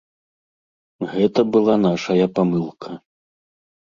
[1.11, 2.89] Гэта была нашая памылка.